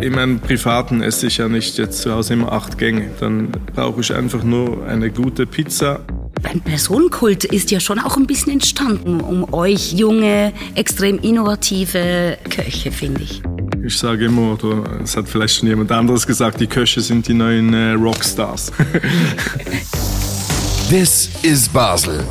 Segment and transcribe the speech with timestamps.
[0.00, 3.10] In meinem Privaten esse ich ja nicht jetzt zu Hause immer acht Gänge.
[3.20, 6.00] Dann brauche ich einfach nur eine gute Pizza.
[6.42, 12.90] Ein Personenkult ist ja schon auch ein bisschen entstanden um euch junge, extrem innovative Köche,
[12.90, 13.42] finde ich.
[13.84, 17.34] Ich sage immer, oder es hat vielleicht schon jemand anderes gesagt, die Köche sind die
[17.34, 18.72] neuen äh, Rockstars.
[20.88, 22.24] This is Basel.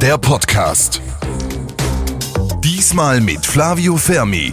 [0.00, 1.00] Der Podcast.
[2.62, 4.52] Diesmal mit Flavio Fermi,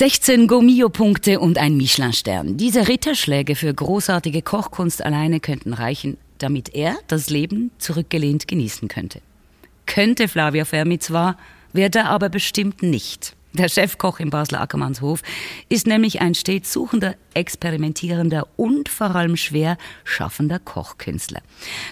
[0.00, 2.56] 16 Gomio-Punkte und ein Michelin-Stern.
[2.56, 9.20] Diese Ritterschläge für großartige Kochkunst alleine könnten reichen, damit er das Leben zurückgelehnt genießen könnte.
[9.84, 11.36] Könnte Flavia Fermi zwar,
[11.74, 13.36] wird er aber bestimmt nicht.
[13.52, 15.20] Der Chefkoch im Basler Ackermannshof
[15.68, 21.42] ist nämlich ein stets suchender, experimentierender und vor allem schwer schaffender Kochkünstler,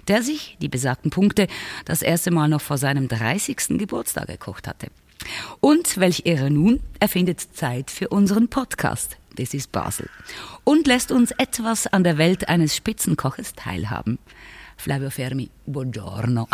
[0.09, 1.47] der sich die besagten Punkte
[1.85, 3.77] das erste Mal noch vor seinem 30.
[3.77, 4.87] Geburtstag gekocht hatte.
[5.61, 9.17] Und welch Ehre nun, er findet Zeit für unseren Podcast.
[9.37, 10.09] Das ist Basel.
[10.65, 14.19] Und lässt uns etwas an der Welt eines Spitzenkoches teilhaben.
[14.77, 16.49] Flavio Fermi, buongiorno.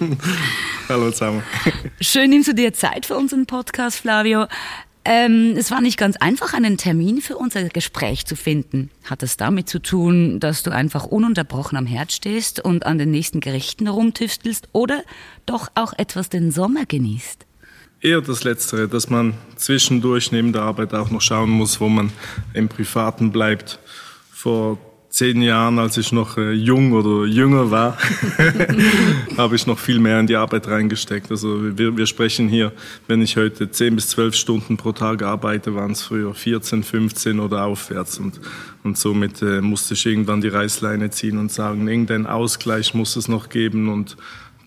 [0.88, 1.42] Hallo zusammen.
[2.00, 4.46] Schön nimmst du dir Zeit für unseren Podcast, Flavio.
[5.04, 8.90] Ähm, es war nicht ganz einfach, einen Termin für unser Gespräch zu finden.
[9.04, 13.10] Hat es damit zu tun, dass du einfach ununterbrochen am Herd stehst und an den
[13.10, 15.02] nächsten Gerichten rumtüftelst oder
[15.44, 17.46] doch auch etwas den Sommer genießt?
[18.02, 22.10] Eher das Letztere, dass man zwischendurch neben der Arbeit auch noch schauen muss, wo man
[22.52, 23.78] im Privaten bleibt.
[24.32, 24.76] Vor
[25.08, 27.96] zehn Jahren, als ich noch äh, jung oder jünger war,
[29.38, 31.30] habe ich noch viel mehr in die Arbeit reingesteckt.
[31.30, 32.72] Also wir, wir sprechen hier,
[33.06, 37.38] wenn ich heute zehn bis zwölf Stunden pro Tag arbeite, waren es früher 14, 15
[37.38, 38.18] oder aufwärts.
[38.18, 38.40] Und,
[38.82, 43.28] und somit äh, musste ich irgendwann die Reißleine ziehen und sagen, irgendeinen Ausgleich muss es
[43.28, 44.16] noch geben und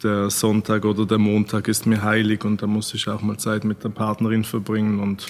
[0.05, 3.63] der Sonntag oder der Montag ist mir heilig und da muss ich auch mal Zeit
[3.63, 5.25] mit der Partnerin verbringen und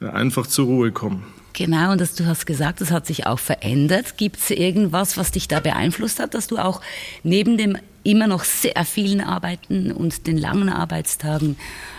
[0.00, 1.24] ja, einfach zur Ruhe kommen.
[1.52, 4.16] Genau, und das, du hast gesagt, das hat sich auch verändert.
[4.16, 6.80] Gibt es irgendwas, was dich da beeinflusst hat, dass du auch
[7.22, 11.56] neben dem immer noch sehr vielen Arbeiten und den langen Arbeitstagen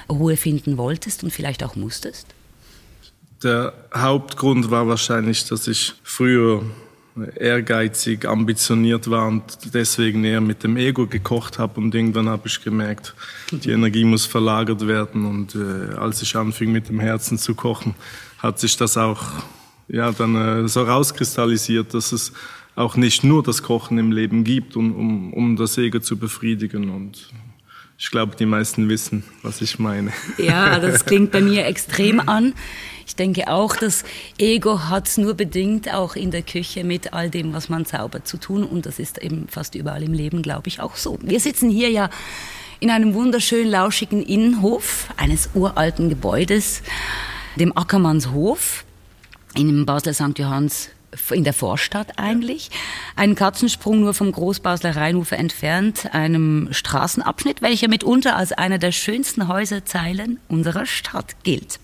[0.10, 2.28] Ruhe finden wolltest und vielleicht auch musstest?
[3.44, 6.64] Der Hauptgrund war wahrscheinlich, dass ich früher
[7.38, 12.62] ehrgeizig, ambitioniert war und deswegen eher mit dem Ego gekocht habe und irgendwann habe ich
[12.62, 13.16] gemerkt,
[13.52, 17.96] die Energie muss verlagert werden und äh, als ich anfing mit dem Herzen zu kochen,
[18.40, 19.22] hat sich das auch
[19.88, 22.34] ja, dann äh, so rauskristallisiert, dass es
[22.76, 26.90] auch nicht nur das Kochen im Leben gibt, um, um, um das Ego zu befriedigen.
[26.90, 27.30] Und
[27.98, 30.12] ich glaube, die meisten wissen, was ich meine.
[30.38, 32.54] Ja, das klingt bei mir extrem an.
[33.08, 34.04] Ich denke auch, das
[34.38, 38.28] Ego hat es nur bedingt auch in der Küche mit all dem, was man zaubert,
[38.28, 38.64] zu tun.
[38.64, 41.18] Und das ist eben fast überall im Leben, glaube ich, auch so.
[41.22, 42.10] Wir sitzen hier ja
[42.80, 46.82] in einem wunderschön lauschigen Innenhof eines uralten Gebäudes
[47.56, 48.84] dem Ackermannshof
[49.56, 50.38] in Basel St.
[50.38, 50.90] Johanns
[51.32, 52.72] in der Vorstadt eigentlich.
[53.16, 59.48] Ein Katzensprung nur vom Großbasler Rheinufer entfernt, einem Straßenabschnitt, welcher mitunter als einer der schönsten
[59.48, 61.80] Häuserzeilen unserer Stadt gilt.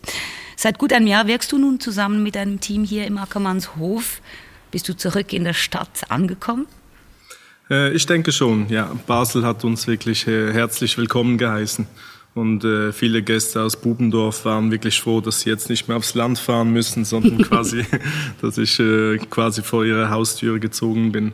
[0.56, 4.22] Seit gut einem Jahr wirkst du nun zusammen mit deinem Team hier im Ackermannshof.
[4.70, 6.68] Bist du zurück in der Stadt angekommen?
[7.70, 8.92] Äh, ich denke schon, ja.
[9.08, 11.88] Basel hat uns wirklich äh, herzlich willkommen geheißen.
[12.34, 16.16] Und äh, viele Gäste aus Bubendorf waren wirklich froh, dass sie jetzt nicht mehr aufs
[16.16, 17.86] Land fahren müssen, sondern quasi,
[18.42, 21.34] dass ich äh, quasi vor ihre Haustür gezogen bin.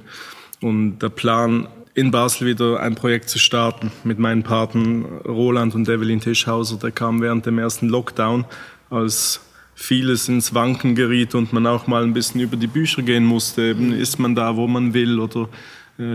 [0.60, 5.90] Und der Plan, in Basel wieder ein Projekt zu starten mit meinen Paten Roland und
[5.90, 8.46] Evelyn Tischhauser, der kam während dem ersten Lockdown,
[8.90, 9.42] als
[9.74, 13.64] vieles ins Wanken geriet und man auch mal ein bisschen über die Bücher gehen musste.
[13.64, 15.50] Eben, ist man da, wo man will oder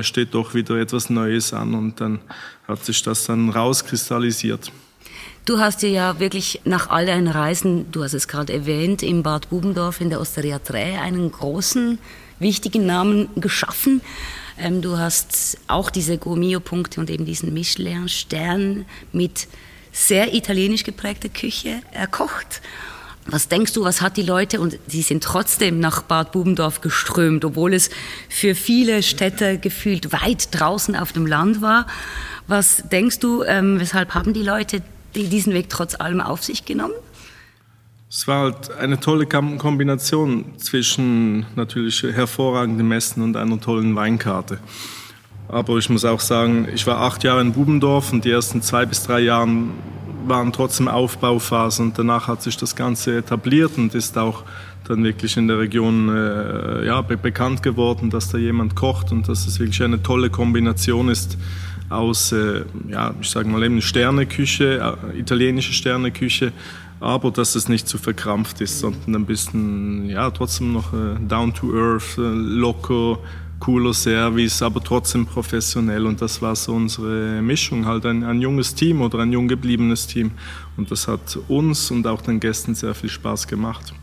[0.01, 2.21] steht doch wieder etwas Neues an und dann
[2.69, 4.71] hat sich das dann rauskristallisiert.
[5.45, 9.25] Du hast dir ja wirklich nach all deinen Reisen, du hast es gerade erwähnt, im
[9.25, 11.99] Bad Bubendorf in der Osteria Tre einen großen,
[12.39, 14.03] wichtigen Namen geschaffen.
[14.57, 19.49] Ähm, du hast auch diese Gourmio-Punkte und eben diesen Michelin-Stern mit
[19.91, 22.63] sehr italienisch geprägter Küche erkocht.
[23.27, 27.45] Was denkst du, was hat die Leute und sie sind trotzdem nach Bad Bubendorf geströmt,
[27.45, 27.91] obwohl es
[28.29, 31.87] für viele Städte gefühlt weit draußen auf dem Land war.
[32.49, 34.83] Was denkst du, ähm, weshalb haben die Leute
[35.15, 36.95] diesen Weg trotz allem auf sich genommen?
[38.11, 44.59] Es war halt eine tolle Kombination zwischen natürlich hervorragendem Essen und einer tollen Weinkarte.
[45.49, 48.85] Aber ich muss auch sagen, ich war acht Jahre in Bubendorf und die ersten zwei
[48.85, 49.49] bis drei Jahre
[50.27, 54.45] waren trotzdem Aufbauphase und danach hat sich das Ganze etabliert und ist auch
[54.89, 59.29] dann wirklich in der Region äh, ja, be bekannt geworden, dass da jemand kocht und
[59.29, 61.39] dass es wirklich eine tolle Kombination ist
[61.89, 66.53] aus, äh, ja, ich sage mal eben Sterneküche, äh, italienische Sterneküche,
[67.01, 71.53] aber dass es nicht zu verkrampft ist, sondern ein bisschen, ja, trotzdem noch äh, down
[71.53, 73.19] to earth, äh, locker,
[73.63, 76.05] cooler Service, aber trotzdem professionell.
[76.05, 80.09] Und das war so unsere Mischung, halt ein, ein junges Team oder ein jung gebliebenes
[80.09, 80.33] Team.
[80.77, 83.95] Und das hat uns und auch den Gästen sehr viel Spaß gemacht.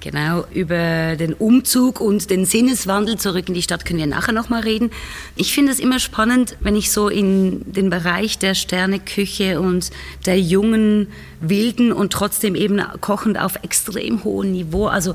[0.00, 4.62] Genau, über den Umzug und den Sinneswandel zurück in die Stadt können wir nachher nochmal
[4.62, 4.90] reden.
[5.36, 9.90] Ich finde es immer spannend, wenn ich so in den Bereich der Sterneküche und
[10.24, 11.08] der jungen,
[11.40, 15.14] wilden und trotzdem eben kochend auf extrem hohem Niveau, also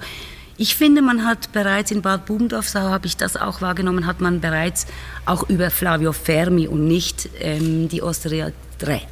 [0.62, 4.22] ich finde, man hat bereits in Bad Bubendorf, so habe ich das auch wahrgenommen, hat
[4.22, 4.86] man bereits
[5.26, 8.52] auch über Flavio Fermi und nicht ähm, die Osteria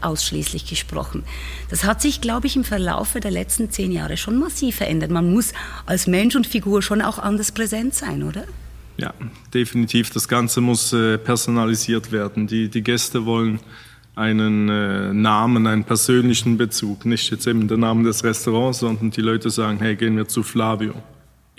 [0.02, 1.24] ausschließlich gesprochen.
[1.72, 5.10] Das hat sich, glaube ich, im Verlaufe der letzten zehn Jahre schon massiv verändert.
[5.10, 5.54] Man muss
[5.88, 8.44] als Mensch und Figur schon auch anders präsent sein, oder?
[8.98, 9.14] Ja,
[9.52, 10.12] definitiv.
[10.12, 12.46] Das Ganze muss äh, personalisiert werden.
[12.46, 13.60] Die, die Gäste wollen
[14.16, 17.06] einen äh, Namen, einen persönlichen Bezug.
[17.06, 20.44] Nicht jetzt eben der Name des Restaurants, sondern die Leute sagen, hey, gehen wir zu
[20.44, 20.94] Flavio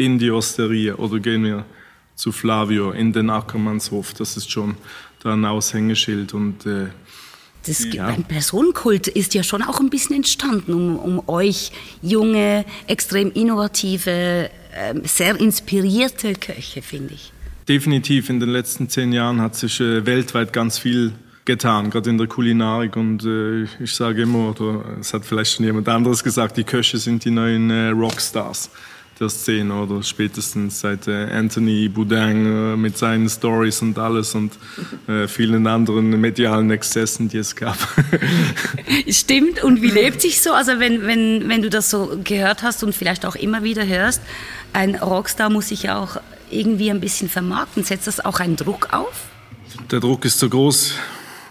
[0.01, 1.67] in die Osteria oder gehen wir
[2.15, 4.15] zu Flavio in den Ackermannshof.
[4.15, 4.77] Das ist schon
[5.23, 6.87] da ein Aushängeschild und äh,
[7.67, 8.07] das, ja.
[8.07, 14.11] Ein Personenkult ist ja schon auch ein bisschen entstanden, um, um euch junge, extrem innovative,
[14.73, 17.35] äh, sehr inspirierte Köche, finde ich.
[17.69, 18.31] Definitiv.
[18.31, 21.13] In den letzten zehn Jahren hat sich äh, weltweit ganz viel
[21.45, 22.97] getan, gerade in der Kulinarik.
[22.97, 26.97] Und äh, ich sage immer, oder es hat vielleicht schon jemand anderes gesagt, die Köche
[26.97, 28.71] sind die neuen äh, Rockstars
[29.21, 34.53] der Szene oder spätestens seit äh, Anthony Boudin äh, mit seinen Stories und alles und
[35.07, 37.77] äh, vielen anderen medialen Exzessen, die es gab.
[39.09, 39.63] Stimmt.
[39.63, 40.53] Und wie lebt sich so?
[40.53, 44.23] Also wenn, wenn, wenn du das so gehört hast und vielleicht auch immer wieder hörst,
[44.73, 46.17] ein Rockstar muss sich ja auch
[46.51, 47.85] irgendwie ein bisschen vermarkten.
[47.85, 49.27] Setzt das auch einen Druck auf?
[49.91, 50.95] Der Druck ist so groß,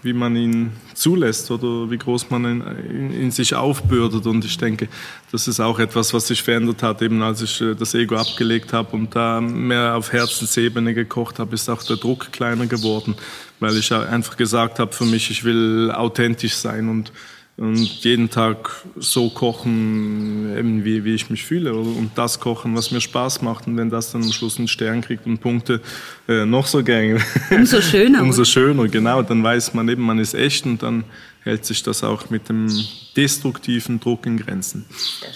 [0.02, 4.26] wie man ihn zulässt oder wie groß man in, in, in, sich aufbürdet.
[4.26, 4.88] Und ich denke,
[5.30, 8.72] das ist auch etwas, was sich verändert hat, eben als ich äh, das Ego abgelegt
[8.72, 13.14] habe und da mehr auf Herzensebene gekocht habe, ist auch der Druck kleiner geworden,
[13.60, 17.12] weil ich einfach gesagt habe für mich, ich will authentisch sein und
[17.60, 22.90] und jeden Tag so kochen, eben wie, wie ich mich fühle und das kochen, was
[22.90, 25.82] mir Spaß macht und wenn das dann am Schluss einen Stern kriegt und Punkte
[26.26, 27.20] äh, noch so gern.
[27.50, 28.22] Umso schöner.
[28.22, 29.20] Umso schöner, genau.
[29.20, 31.04] Dann weiß man eben, man ist echt und dann
[31.42, 32.68] hält sich das auch mit dem
[33.16, 34.84] destruktiven Druck in Grenzen.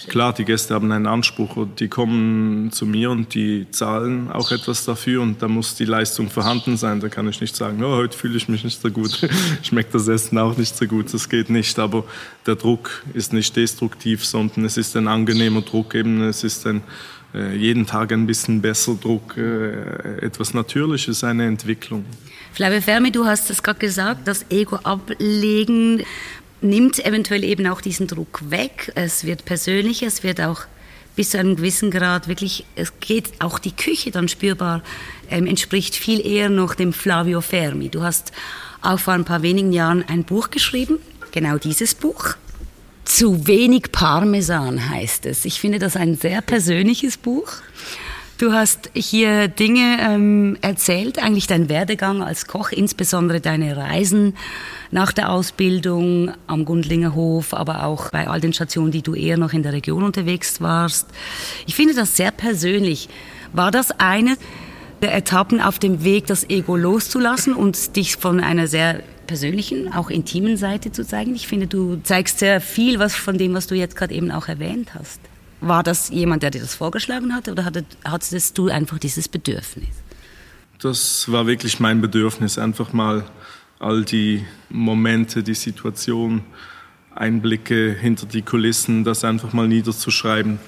[0.09, 4.51] Klar, die Gäste haben einen Anspruch und die kommen zu mir und die zahlen auch
[4.53, 7.01] etwas dafür und da muss die Leistung vorhanden sein.
[7.01, 9.29] Da kann ich nicht sagen, oh, heute fühle ich mich nicht so gut,
[9.63, 11.79] schmeckt das Essen auch nicht so gut, das geht nicht.
[11.79, 12.05] Aber
[12.47, 16.83] der Druck ist nicht destruktiv, sondern es ist ein angenehmer Druck, eben es ist ein
[17.35, 22.05] äh, jeden Tag ein bisschen besser Druck, äh, etwas Natürliches, eine Entwicklung.
[22.55, 26.05] Flavio Fermi, du hast es gerade gesagt, das Ego ablegen
[26.61, 28.93] nimmt eventuell eben auch diesen Druck weg.
[28.95, 30.61] Es wird persönlicher, es wird auch
[31.17, 34.85] bis zu einem gewissen Grad wirklich, es geht auch die Küche dann spürbar,
[35.31, 37.89] ähm, entspricht viel eher noch dem Flavio Fermi.
[37.89, 38.31] Du hast
[38.83, 41.01] auch vor ein paar wenigen Jahren ein Buch geschrieben,
[41.33, 42.37] genau dieses Buch.
[43.05, 45.45] Zu wenig Parmesan heißt es.
[45.45, 47.49] Ich finde das ein sehr persönliches Buch.
[48.37, 54.35] Du hast hier Dinge ähm, erzählt, eigentlich dein Werdegang als Koch, insbesondere deine Reisen
[54.91, 59.37] nach der Ausbildung am Gundlinger Hof, aber auch bei all den Stationen, die du eher
[59.37, 61.07] noch in der Region unterwegs warst.
[61.67, 63.09] Ich finde das sehr persönlich.
[63.53, 64.37] War das eine
[65.01, 70.11] der Etappen auf dem Weg, das Ego loszulassen und dich von einer sehr persönlichen, auch
[70.11, 71.37] intimen Seite zu zeigen?
[71.37, 74.49] Ich finde, du zeigst sehr viel was von dem, was du jetzt gerade eben auch
[74.49, 75.21] erwähnt hast.
[75.67, 77.65] War das jemand, der dir das vorgeschlagen hat oder
[78.05, 79.89] hattest du einfach dieses Bedürfnis?
[80.79, 83.25] Das war wirklich mein Bedürfnis, einfach mal
[83.79, 86.43] all die Momente, die Situation,
[87.15, 90.59] Einblicke hinter die Kulissen, das einfach mal niederzuschreiben.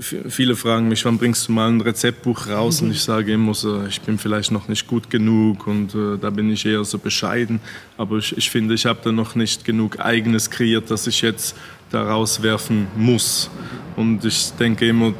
[0.00, 2.80] Viele fragen mich, wann bringst du mal ein Rezeptbuch raus?
[2.80, 6.30] Und ich sage immer so, ich bin vielleicht noch nicht gut genug und äh, da
[6.30, 7.60] bin ich eher so bescheiden.
[7.96, 11.56] Aber ich, ich finde, ich habe da noch nicht genug Eigenes kreiert, dass ich jetzt
[11.90, 13.50] da rauswerfen muss.
[13.96, 15.14] Und ich denke immer,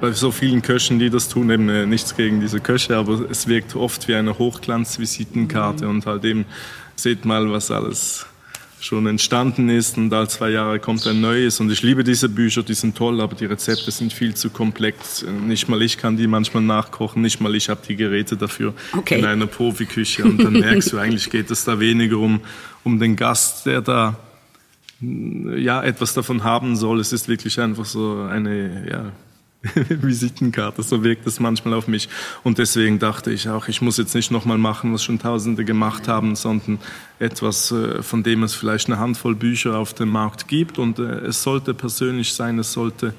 [0.00, 3.46] bei so vielen Köchen, die das tun, eben äh, nichts gegen diese Köche, aber es
[3.46, 5.90] wirkt oft wie eine Hochglanzvisitenkarte mhm.
[5.90, 6.44] und halt eben
[6.96, 8.26] seht mal, was alles
[8.80, 11.60] schon entstanden ist und alle zwei Jahre kommt ein neues.
[11.60, 15.24] Und ich liebe diese Bücher, die sind toll, aber die Rezepte sind viel zu komplex.
[15.46, 19.20] Nicht mal ich kann die manchmal nachkochen, nicht mal ich habe die Geräte dafür okay.
[19.20, 20.24] in einer Profiküche.
[20.24, 22.40] Und dann merkst du, eigentlich geht es da weniger um,
[22.82, 24.16] um den Gast, der da
[25.02, 27.00] ja, etwas davon haben soll.
[27.00, 29.12] Es ist wirklich einfach so eine, ja,
[29.88, 32.08] Visitenkarte, so wirkt es manchmal auf mich.
[32.42, 36.08] Und deswegen dachte ich auch, ich muss jetzt nicht nochmal machen, was schon Tausende gemacht
[36.08, 36.78] haben, sondern
[37.18, 40.78] etwas, äh, von dem es vielleicht eine Handvoll Bücher auf dem Markt gibt.
[40.78, 43.14] Und äh, es sollte persönlich sein, es sollte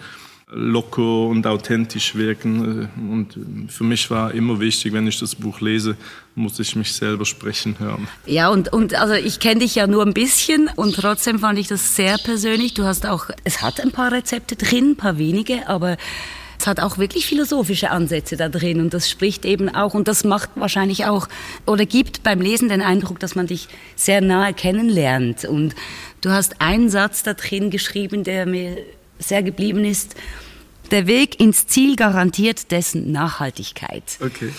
[0.53, 2.89] locker und authentisch wirken.
[2.95, 5.95] Und für mich war immer wichtig, wenn ich das Buch lese,
[6.35, 8.07] muss ich mich selber sprechen hören.
[8.25, 11.67] Ja, und, und also ich kenne dich ja nur ein bisschen und trotzdem fand ich
[11.67, 12.73] das sehr persönlich.
[12.73, 15.97] Du hast auch, es hat ein paar Rezepte drin, ein paar wenige, aber
[16.59, 20.23] es hat auch wirklich philosophische Ansätze da drin und das spricht eben auch und das
[20.23, 21.27] macht wahrscheinlich auch
[21.65, 25.75] oder gibt beim Lesen den Eindruck, dass man dich sehr nahe kennenlernt und
[26.21, 28.77] du hast einen Satz da drin geschrieben, der mir
[29.19, 30.15] sehr geblieben ist.
[30.93, 34.03] Der Weg ins Ziel garantiert dessen Nachhaltigkeit.
[34.21, 34.53] Okay.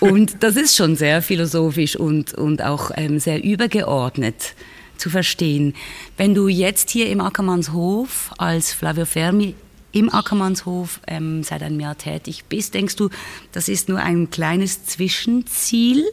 [0.00, 4.54] Und das ist schon sehr philosophisch und, und auch ähm, sehr übergeordnet
[4.96, 5.74] zu verstehen.
[6.16, 9.54] Wenn du jetzt hier im Ackermannshof als Flavio Fermi
[9.92, 13.10] im Ackermannshof ähm, seit einem Jahr tätig bist, denkst du,
[13.52, 16.06] das ist nur ein kleines Zwischenziel?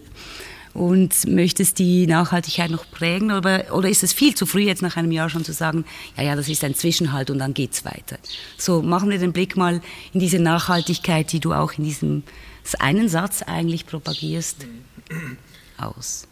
[0.74, 4.98] Und möchtest die Nachhaltigkeit noch prägen oder, oder ist es viel zu früh jetzt nach
[4.98, 5.86] einem Jahr schon zu sagen,
[6.18, 8.18] ja, ja, das ist ein Zwischenhalt und dann geht's weiter.
[8.58, 9.82] So, machen wir den Blick mal
[10.14, 12.24] in diese Nachhaltigkeit, die du auch in diesem
[12.80, 14.66] einen Satz eigentlich propagierst,
[15.78, 16.28] aus.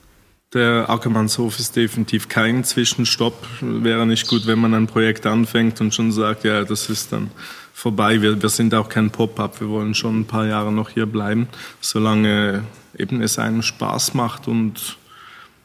[0.53, 3.45] Der Ackermannshof ist definitiv kein Zwischenstopp.
[3.61, 7.29] Wäre nicht gut, wenn man ein Projekt anfängt und schon sagt, ja, das ist dann
[7.71, 8.21] vorbei.
[8.21, 9.61] Wir, wir sind auch kein Pop-up.
[9.61, 11.47] Wir wollen schon ein paar Jahre noch hier bleiben,
[11.81, 12.63] solange
[12.97, 14.97] eben es einem Spaß macht und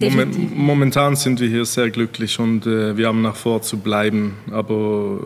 [0.00, 4.34] Moment, momentan sind wir hier sehr glücklich und äh, wir haben nach vor zu bleiben,
[4.50, 5.20] aber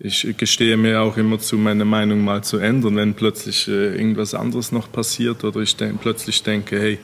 [0.00, 3.96] äh, ich gestehe mir auch immer zu, meine Meinung mal zu ändern, wenn plötzlich äh,
[3.96, 6.98] irgendwas anderes noch passiert oder ich de plötzlich denke, hey,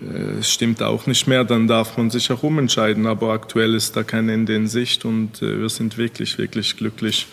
[0.00, 3.96] äh, es stimmt auch nicht mehr, dann darf man sich auch umentscheiden, aber aktuell ist
[3.96, 7.26] da kein Ende in Sicht und äh, wir sind wirklich, wirklich glücklich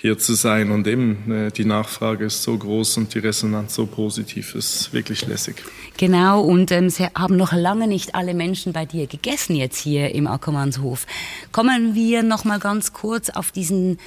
[0.00, 0.70] hier zu sein.
[0.70, 5.26] Und eben äh, die Nachfrage ist so groß und die Resonanz so positiv, ist wirklich
[5.26, 5.56] lässig.
[5.98, 10.14] Genau, und ähm, Sie haben noch lange nicht alle Menschen bei dir gegessen jetzt hier
[10.14, 11.06] im Ackermannshof.
[11.52, 13.98] Kommen wir noch mal ganz kurz auf diesen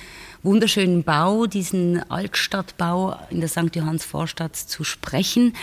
[0.44, 3.74] wunderschönen Bau, diesen Altstadtbau in der St.
[3.76, 5.56] Johanns Vorstadt zu sprechen.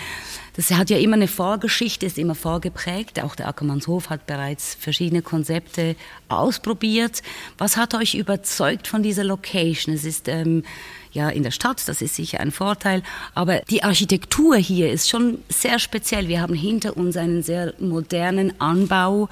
[0.57, 3.23] Das hat ja immer eine Vorgeschichte, ist immer vorgeprägt.
[3.23, 5.97] Auch der Ackermannshof hat bereits verschiedene Konzepte
[6.29, 7.23] ausprobiert.
[7.59, 9.95] Was hat euch überzeugt von dieser Location?
[9.95, 10.65] Es ist ähm,
[11.13, 13.03] ja in der Stadt, das ist sicher ein Vorteil,
[13.35, 16.29] aber die Architektur hier ist schon sehr speziell.
[16.29, 19.29] Wir haben hinter uns einen sehr modernen Anbau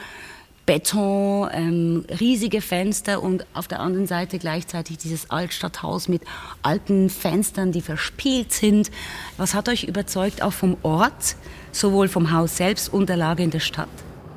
[0.69, 6.21] Beton, ähm, riesige Fenster und auf der anderen Seite gleichzeitig dieses Altstadthaus mit
[6.61, 8.91] alten Fenstern, die verspielt sind.
[9.39, 11.37] Was hat euch überzeugt, auch vom Ort,
[11.73, 13.89] sowohl vom Haus selbst und der Lage in der Stadt?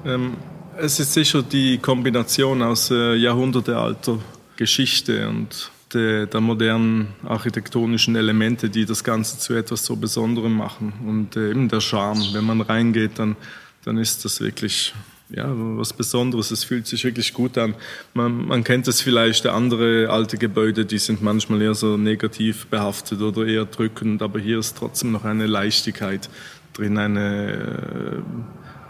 [0.06, 0.38] Ähm,
[0.78, 4.18] es ist sicher die Kombination aus äh, jahrhundertealter
[4.56, 10.94] Geschichte und der, der, modernen architektonischen Elemente, die das Ganze zu etwas so Besonderem machen.
[11.06, 13.36] Und äh, eben der Charme, wenn man reingeht, dann,
[13.84, 14.94] dann ist das wirklich
[15.36, 16.52] ja, was Besonderes.
[16.52, 17.76] Es fühlt sich wirklich gut an.
[18.14, 23.22] Man, man kennt es vielleicht, andere alte Gebäude, die sind manchmal eher so negativ behaftet
[23.22, 26.30] oder eher drückend, aber hier ist trotzdem noch eine Leichtigkeit
[26.74, 28.24] drin, eine,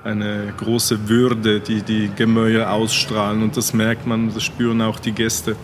[0.04, 5.00] äh, eine große Würde, die die Gemäuer ausstrahlen und das merkt man, das spüren auch
[5.00, 5.56] die Gäste.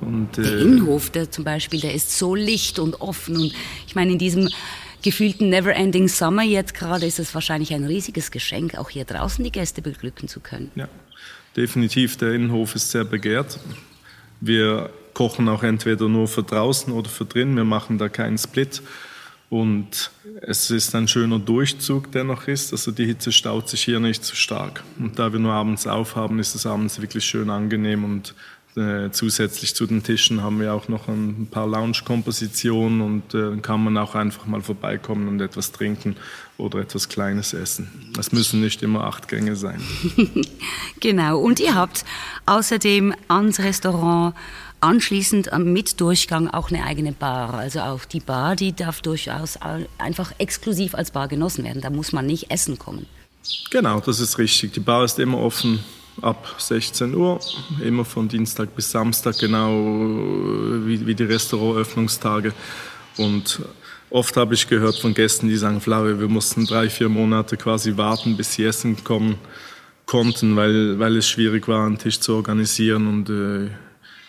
[0.00, 3.52] Und, äh, der Innenhof, der zum Beispiel, der ist so licht und offen und
[3.86, 4.48] ich meine, in diesem
[5.04, 9.52] gefühlten Never-Ending Summer jetzt gerade ist es wahrscheinlich ein riesiges Geschenk, auch hier draußen die
[9.52, 10.72] Gäste beglücken zu können.
[10.74, 10.88] Ja,
[11.56, 12.16] definitiv.
[12.16, 13.60] Der Innenhof ist sehr begehrt.
[14.40, 17.54] Wir kochen auch entweder nur für draußen oder für drin.
[17.54, 18.82] Wir machen da keinen Split.
[19.50, 22.72] Und es ist ein schöner Durchzug, der noch ist.
[22.72, 24.82] Also die Hitze staut sich hier nicht so stark.
[24.98, 28.34] Und da wir nur abends aufhaben, ist es abends wirklich schön angenehm und
[28.76, 33.84] äh, zusätzlich zu den Tischen haben wir auch noch ein paar Lounge-Kompositionen und äh, kann
[33.84, 36.16] man auch einfach mal vorbeikommen und etwas trinken
[36.58, 38.12] oder etwas Kleines essen.
[38.18, 39.80] Es müssen nicht immer acht Gänge sein.
[41.00, 41.38] genau.
[41.38, 42.04] Und ihr habt
[42.46, 44.34] außerdem ans Restaurant
[44.80, 47.54] anschließend mit Durchgang auch eine eigene Bar.
[47.54, 49.56] Also auch die Bar, die darf durchaus
[49.98, 51.80] einfach exklusiv als Bar genossen werden.
[51.80, 53.06] Da muss man nicht essen kommen.
[53.70, 54.72] Genau, das ist richtig.
[54.72, 55.78] Die Bar ist immer offen
[56.22, 57.40] ab 16 Uhr,
[57.82, 59.70] immer von Dienstag bis Samstag, genau
[60.86, 62.52] wie, wie die Restaurantöffnungstage.
[63.16, 63.60] Und
[64.10, 67.96] oft habe ich gehört von Gästen, die sagen, Flaue, wir mussten drei, vier Monate quasi
[67.96, 69.38] warten, bis sie essen kommen.
[70.06, 73.70] konnten, weil, weil es schwierig war, einen Tisch zu organisieren und äh,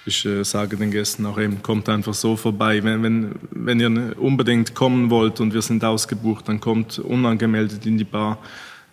[0.08, 2.84] ich äh, sage den Gästen auch eben, kommt einfach so vorbei.
[2.84, 7.98] Wenn, wenn, wenn ihr unbedingt kommen wollt und wir sind ausgebucht, dann kommt unangemeldet in
[7.98, 8.38] die Bar,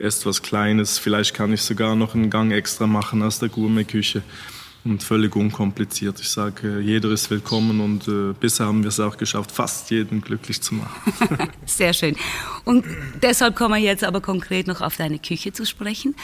[0.03, 0.99] esst was Kleines.
[0.99, 4.23] Vielleicht kann ich sogar noch einen Gang extra machen aus der Gourmet-Küche
[4.85, 6.19] und völlig unkompliziert.
[6.21, 10.21] Ich sage, jeder ist willkommen und äh, bisher haben wir es auch geschafft, fast jeden
[10.21, 11.39] glücklich zu machen.
[11.67, 12.17] Sehr schön.
[12.65, 12.85] Und
[13.23, 16.17] deshalb kommen wir jetzt aber konkret noch auf deine Küche zu sprechen.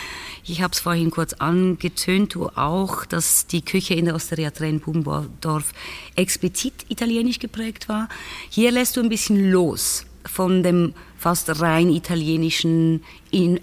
[0.44, 4.80] Ich habe es vorhin kurz angetönt, du auch, dass die Küche in der Osteria Tren
[4.80, 5.72] Bubendorf
[6.16, 8.08] explizit italienisch geprägt war.
[8.50, 13.02] Hier lässt du ein bisschen los von dem fast rein italienischen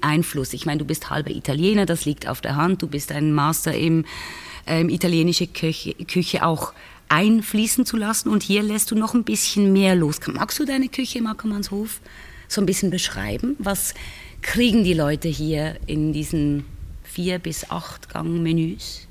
[0.01, 0.53] Einfluss.
[0.53, 2.81] Ich meine, du bist halber Italiener, das liegt auf der Hand.
[2.81, 4.05] Du bist ein Master im
[4.67, 6.73] ähm, italienische Küche, Küche auch
[7.07, 8.29] einfließen zu lassen.
[8.29, 10.19] Und hier lässt du noch ein bisschen mehr los.
[10.27, 12.01] Magst du deine Küche im Ackermannshof
[12.47, 13.55] so ein bisschen beschreiben?
[13.59, 13.93] Was
[14.41, 16.65] kriegen die Leute hier in diesen
[17.03, 19.07] vier bis acht Gang Menüs?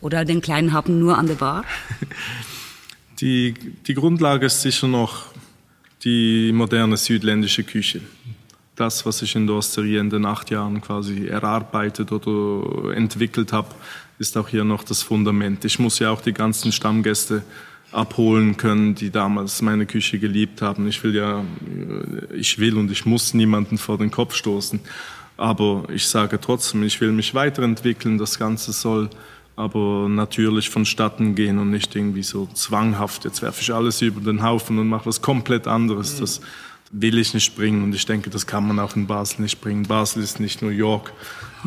[0.00, 1.64] Oder den kleinen Happen nur an der Bar?
[3.20, 3.52] Die,
[3.86, 5.26] die Grundlage ist sicher noch
[6.04, 8.00] die moderne südländische Küche.
[8.76, 13.68] Das, was ich in der Osteria in den acht Jahren quasi erarbeitet oder entwickelt habe,
[14.18, 15.64] ist auch hier noch das Fundament.
[15.64, 17.42] Ich muss ja auch die ganzen Stammgäste
[17.92, 20.86] abholen können, die damals meine Küche geliebt haben.
[20.88, 21.44] Ich will ja,
[22.34, 24.80] ich will und ich muss niemanden vor den Kopf stoßen.
[25.36, 28.18] Aber ich sage trotzdem, ich will mich weiterentwickeln.
[28.18, 29.10] Das Ganze soll
[29.60, 33.24] aber natürlich vonstatten gehen und nicht irgendwie so zwanghaft.
[33.24, 36.18] Jetzt werfe ich alles über den Haufen und mache was komplett anderes.
[36.18, 36.40] Das,
[36.90, 37.84] will ich nicht bringen.
[37.84, 39.84] Und ich denke, das kann man auch in Basel nicht bringen.
[39.84, 41.12] Basel ist nicht New York.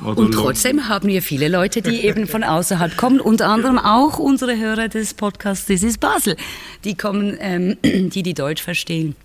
[0.03, 4.57] und trotzdem haben wir viele Leute, die eben von außerhalb kommen, unter anderem auch unsere
[4.57, 6.35] Hörer des Podcasts This is Basel.
[6.83, 9.15] Die kommen, ähm, die die Deutsch verstehen.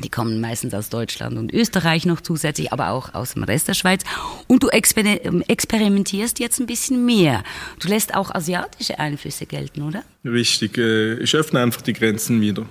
[0.00, 3.74] Die kommen meistens aus Deutschland und Österreich noch zusätzlich, aber auch aus dem Rest der
[3.74, 4.02] Schweiz.
[4.48, 5.02] Und du exper
[5.48, 7.44] experimentierst jetzt ein bisschen mehr.
[7.78, 10.02] Du lässt auch asiatische Einflüsse gelten, oder?
[10.24, 10.78] Richtig.
[10.78, 12.66] Äh, ich öffne einfach die Grenzen wieder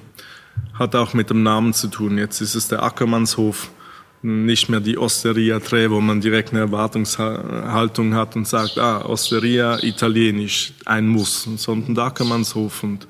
[0.74, 2.18] hat auch mit dem Namen zu tun.
[2.18, 3.70] Jetzt ist es der Ackermannshof,
[4.24, 9.82] nicht mehr die Osteria Tre, wo man direkt eine Erwartungshaltung hat und sagt, ah, Osteria
[9.82, 12.84] italienisch, ein Muss, sondern der Ackermannshof.
[12.84, 13.08] Und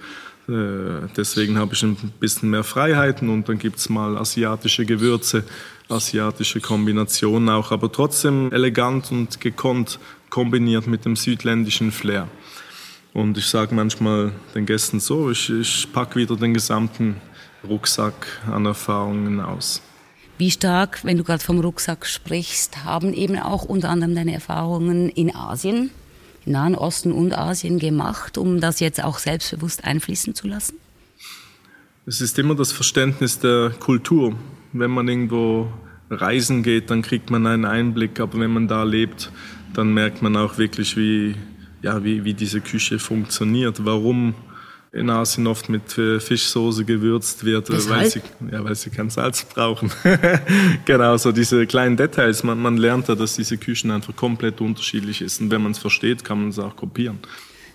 [0.52, 5.44] deswegen habe ich ein bisschen mehr Freiheiten und dann gibt's mal asiatische Gewürze,
[5.90, 12.28] asiatische Kombinationen auch, aber trotzdem elegant und gekonnt kombiniert mit dem südländischen Flair.
[13.14, 17.18] Und ich sage manchmal den Gästen so, ich, ich packe wieder den gesamten
[17.68, 19.82] Rucksack an Erfahrungen aus.
[20.38, 25.10] Wie stark, wenn du gerade vom Rucksack sprichst, haben eben auch unter anderem deine Erfahrungen
[25.10, 25.92] in Asien,
[26.46, 30.76] Nahen Osten und Asien gemacht, um das jetzt auch selbstbewusst einfließen zu lassen?
[32.06, 34.36] Es ist immer das Verständnis der Kultur.
[34.74, 35.72] Wenn man irgendwo
[36.10, 39.32] reisen geht, dann kriegt man einen Einblick, aber wenn man da lebt,
[39.74, 41.36] dann merkt man auch wirklich, wie,
[41.82, 44.36] ja, wie, wie diese Küche funktioniert, warum
[44.94, 49.44] in Asien oft mit äh, Fischsoße gewürzt wird, weil sie, ja, weil sie kein Salz
[49.46, 49.90] brauchen.
[50.86, 52.44] genau, so diese kleinen Details.
[52.44, 55.46] Man, man lernt ja, dass diese Küchen einfach komplett unterschiedlich sind.
[55.46, 57.20] Und wenn man es versteht, kann man es auch kopieren.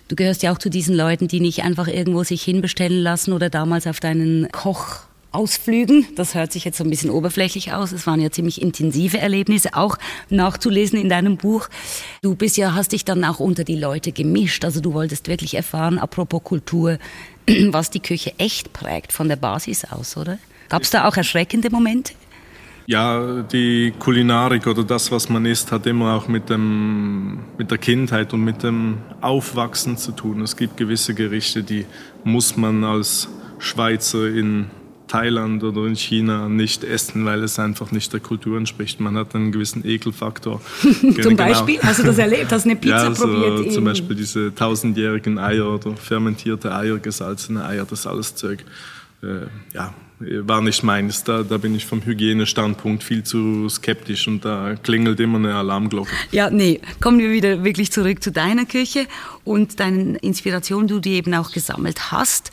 [0.07, 3.49] Du gehörst ja auch zu diesen Leuten, die nicht einfach irgendwo sich hinbestellen lassen oder
[3.49, 4.99] damals auf deinen Koch
[5.37, 6.07] Ausflügen.
[6.15, 7.91] Das hört sich jetzt so ein bisschen oberflächlich aus.
[7.91, 9.97] Es waren ja ziemlich intensive Erlebnisse, auch
[10.29, 11.69] nachzulesen in deinem Buch.
[12.23, 14.65] Du bist ja, hast dich dann auch unter die Leute gemischt.
[14.65, 16.97] Also du wolltest wirklich erfahren, apropos Kultur,
[17.67, 20.39] was die Küche echt prägt von der Basis aus, oder?
[20.69, 22.13] Gab es da auch erschreckende Momente?
[22.87, 27.77] Ja, die Kulinarik oder das, was man isst, hat immer auch mit, dem, mit der
[27.77, 30.41] Kindheit und mit dem Aufwachsen zu tun.
[30.41, 31.85] Es gibt gewisse Gerichte, die
[32.23, 34.71] muss man als Schweizer in
[35.07, 38.99] Thailand oder in China nicht essen, weil es einfach nicht der Kultur entspricht.
[38.99, 40.61] Man hat einen gewissen Ekelfaktor.
[40.81, 41.35] zum genau.
[41.35, 41.79] Beispiel?
[41.81, 42.51] Hast du das erlebt?
[42.51, 43.73] Hast du eine Pizza ja, also probiert?
[43.73, 48.63] Zum Beispiel diese tausendjährigen Eier oder fermentierte Eier, gesalzene Eier, das alles Zeug.
[49.23, 51.23] Äh, ja, war nicht meines.
[51.23, 56.11] Da, da bin ich vom Hygienestandpunkt viel zu skeptisch und da klingelt immer eine Alarmglocke.
[56.31, 59.07] Ja, nee, kommen wir wieder wirklich zurück zu deiner Küche
[59.43, 62.51] und deinen Inspirationen, die du eben auch gesammelt hast.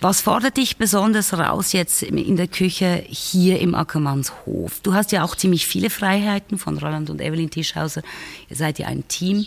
[0.00, 4.78] Was fordert dich besonders raus jetzt in der Küche hier im Ackermannshof?
[4.82, 8.02] Du hast ja auch ziemlich viele Freiheiten von Roland und Evelyn Tischhauser.
[8.48, 9.46] Ihr seid ja ein Team.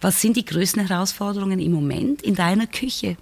[0.00, 3.16] Was sind die größten Herausforderungen im Moment in deiner Küche?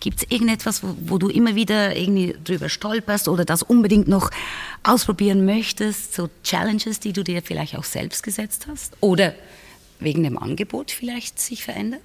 [0.00, 4.30] Gibt es irgendetwas, wo, wo, du immer wieder irgendwie drüber stolperst oder das unbedingt noch
[4.82, 6.14] ausprobieren möchtest?
[6.14, 8.94] So Challenges, die du dir vielleicht auch selbst gesetzt hast?
[9.00, 9.34] Oder
[9.98, 12.02] wegen dem Angebot vielleicht sich verändert?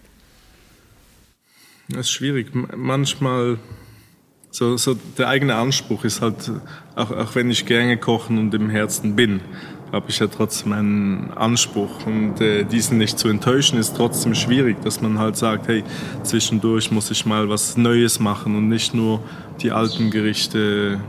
[1.89, 2.53] Das ist schwierig.
[2.53, 3.59] Manchmal
[4.57, 6.51] so, so der eigene Anspruch ist halt,
[6.95, 9.39] auch, auch wenn ich gerne kochen und im Herzen bin,
[9.91, 12.07] habe ich ja trotzdem einen Anspruch.
[12.07, 15.83] Und äh, diesen nicht zu enttäuschen, ist trotzdem schwierig, dass man halt sagt, hey,
[16.23, 19.21] zwischendurch muss ich mal was Neues machen und nicht nur
[19.61, 20.99] die alten Gerichte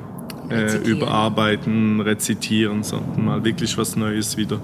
[0.51, 4.61] äh, überarbeiten, rezitieren, sondern mal wirklich was Neues wieder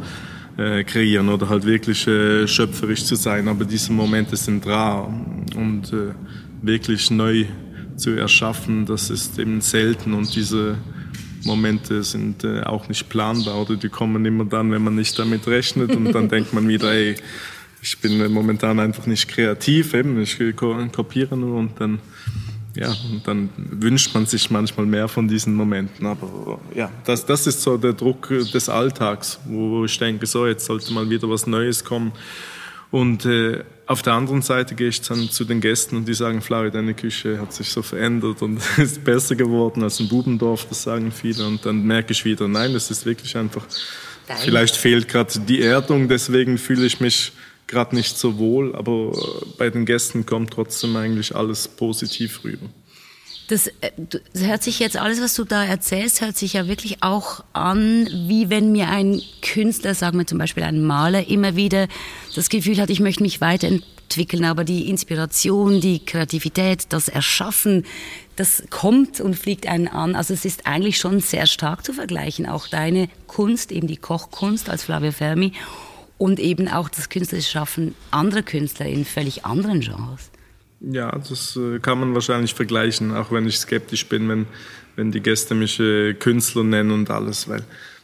[0.59, 3.49] äh, kreieren oder halt wirklich äh, schöpferisch zu sein.
[3.49, 5.09] Aber diese Momente sind rar
[5.57, 6.13] und äh,
[6.61, 7.47] wirklich neu
[7.97, 10.77] zu erschaffen, das ist eben selten und diese
[11.45, 15.47] Momente sind äh, auch nicht planbar oder die kommen immer dann, wenn man nicht damit
[15.47, 17.17] rechnet und dann denkt man wieder, ey,
[17.83, 21.99] ich bin momentan einfach nicht kreativ, eben, ich kopiere nur und dann
[22.77, 26.07] ja, und dann wünscht man sich manchmal mehr von diesen Momenten.
[26.07, 30.67] Aber ja, das, das ist so der Druck des Alltags, wo ich denke, so, jetzt
[30.67, 32.11] sollte mal wieder was Neues kommen.
[32.95, 36.41] Und äh, auf der anderen Seite gehe ich dann zu den Gästen und die sagen,
[36.41, 40.85] Flari, deine Küche hat sich so verändert und ist besser geworden als in Bubendorf, das
[40.85, 41.45] sagen viele.
[41.45, 43.67] Und dann merke ich wieder, nein, das ist wirklich einfach,
[44.29, 44.37] Dein.
[44.37, 47.33] vielleicht fehlt gerade die Erdung, deswegen fühle ich mich
[47.67, 49.11] gerade nicht so wohl, aber
[49.59, 52.69] bei den Gästen kommt trotzdem eigentlich alles positiv rüber.
[53.49, 57.03] Das, äh, das, hört sich jetzt alles, was du da erzählst, hört sich ja wirklich
[57.03, 61.89] auch an, wie wenn mir ein Künstler, sagen wir zum Beispiel ein Maler, immer wieder
[62.35, 67.85] das Gefühl hat, ich möchte mich weiterentwickeln, aber die Inspiration, die Kreativität, das Erschaffen,
[68.37, 70.17] das kommt und fliegt einen an.
[70.17, 72.47] Also es ist eigentlich schon sehr stark zu vergleichen.
[72.47, 75.53] Auch deine Kunst, eben die Kochkunst als Flavio Fermi
[76.19, 80.31] und eben auch das künstlerische Schaffen anderer Künstler in völlig anderen Genres.
[80.91, 84.47] Ja, das äh, kann man wahrscheinlich vergleichen, auch wenn ich skeptisch bin, wenn,
[84.97, 87.63] wenn die Gäste mich äh, Künstler nennen und alles, weil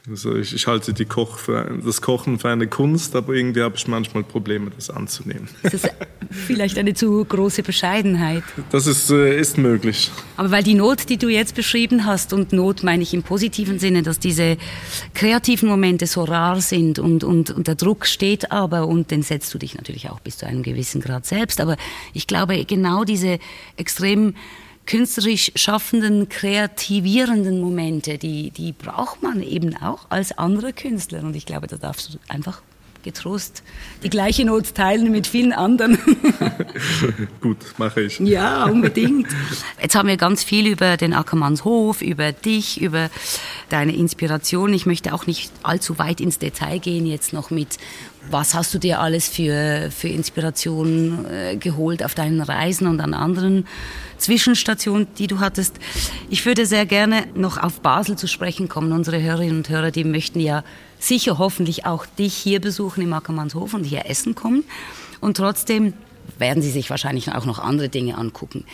[0.08, 3.86] also ich, ich halte Koch für, das Kochen für eine Kunst, aber irgendwie habe ich
[3.86, 5.48] manchmal Probleme, das anzunehmen.
[5.62, 5.90] Das ist
[6.30, 8.42] vielleicht eine zu große Bescheidenheit.
[8.70, 10.10] Das ist, äh, ist möglich.
[10.36, 13.78] Aber weil die Not, die du jetzt beschrieben hast, und Not meine ich im positiven
[13.78, 14.56] Sinne, dass diese
[15.14, 19.52] kreativen Momente so rar sind und, und, und der Druck steht aber, und den setzt
[19.52, 21.60] du dich natürlich auch bis zu einem gewissen Grad selbst.
[21.60, 21.76] Aber
[22.14, 23.38] ich glaube, genau diese
[23.76, 24.34] extrem
[24.90, 31.22] künstlerisch schaffenden, kreativierenden Momente, die, die braucht man eben auch als andere Künstler.
[31.22, 32.60] Und ich glaube, da darfst du einfach
[33.04, 33.62] getrost
[34.02, 35.96] die gleiche Not teilen mit vielen anderen.
[37.40, 38.18] Gut, mache ich.
[38.18, 39.28] Ja, unbedingt.
[39.80, 43.10] Jetzt haben wir ganz viel über den Ackermannshof, über dich, über
[43.68, 44.74] deine Inspiration.
[44.74, 47.78] Ich möchte auch nicht allzu weit ins Detail gehen jetzt noch mit,
[48.30, 53.14] was hast du dir alles für, für Inspiration äh, geholt auf deinen Reisen und an
[53.14, 53.66] anderen
[54.18, 55.76] Zwischenstationen, die du hattest.
[56.28, 58.92] Ich würde sehr gerne noch auf Basel zu sprechen kommen.
[58.92, 60.62] Unsere Hörerinnen und Hörer, die möchten ja
[60.98, 64.64] sicher hoffentlich auch dich hier besuchen im Ackermannshof und hier essen kommen.
[65.20, 65.94] Und trotzdem
[66.38, 68.64] werden sie sich wahrscheinlich auch noch andere Dinge angucken.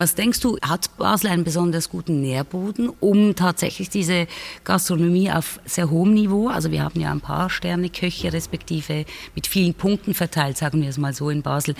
[0.00, 4.26] Was denkst du, hat Basel einen besonders guten Nährboden, um tatsächlich diese
[4.64, 9.74] Gastronomie auf sehr hohem Niveau, also wir haben ja ein paar Sterneköche respektive mit vielen
[9.74, 11.74] Punkten verteilt, sagen wir es mal so in Basel.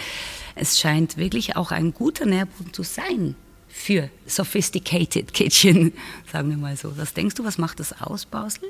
[0.55, 3.37] Es scheint wirklich auch ein guter Nährboden zu sein
[3.69, 5.95] für Sophisticated Kitchen,
[6.31, 6.99] sagen wir mal so.
[6.99, 8.69] Was denkst du, was macht das aus, Basel?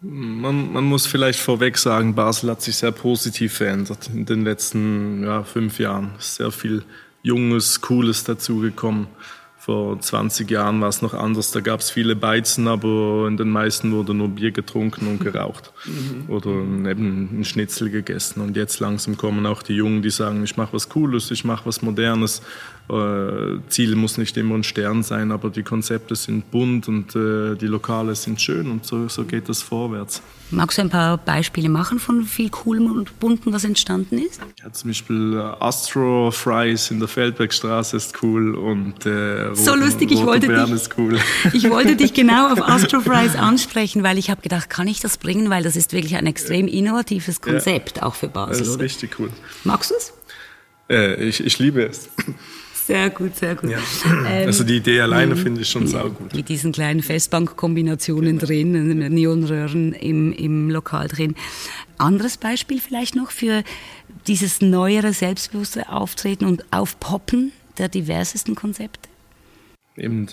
[0.00, 5.24] Man, man, muss vielleicht vorweg sagen, Basel hat sich sehr positiv verändert in den letzten
[5.24, 6.12] ja, fünf Jahren.
[6.18, 6.84] Sehr viel
[7.22, 9.06] Junges, Cooles dazugekommen.
[9.56, 11.52] Vor 20 Jahren war es noch anders.
[11.52, 15.72] Da gab es viele Beizen, aber in den meisten wurde nur Bier getrunken und geraucht.
[15.86, 16.28] Mhm.
[16.28, 18.40] Oder eben ein Schnitzel gegessen.
[18.40, 21.64] Und jetzt langsam kommen auch die Jungen, die sagen, ich mache was Cooles, ich mache
[21.66, 22.42] was Modernes.
[22.90, 27.54] Äh, Ziel muss nicht immer ein Stern sein, aber die Konzepte sind bunt und äh,
[27.54, 30.20] die Lokale sind schön und so, so geht das vorwärts.
[30.50, 34.40] Magst du ein paar Beispiele machen von viel Coolem und Bunten, was entstanden ist?
[34.62, 40.10] Ja, zum Beispiel äh, Astro Fries in der Feldbergstraße ist cool und äh, So lustig,
[40.10, 41.18] ich wollte, dich, cool.
[41.54, 45.16] ich wollte dich genau auf Astro Fries ansprechen, weil ich habe gedacht, kann ich das
[45.16, 48.58] bringen, weil das ist wirklich ein extrem innovatives Konzept, ja, auch für Basel.
[48.58, 48.84] Das ist oder?
[48.84, 49.30] richtig cool.
[49.64, 50.12] Magst du es?
[50.90, 52.10] Äh, ich, ich liebe es.
[52.86, 53.70] Sehr gut, sehr gut.
[53.70, 53.78] Ja.
[54.04, 56.34] Ähm, also die Idee alleine finde ich schon saugut.
[56.34, 61.36] Mit diesen kleinen Festbankkombinationen drin, Neonröhren im, im Lokal drin.
[61.98, 63.62] Anderes Beispiel vielleicht noch für
[64.26, 69.08] dieses neuere, selbstbewusste Auftreten und Aufpoppen der diversesten Konzepte?
[69.96, 70.26] Eben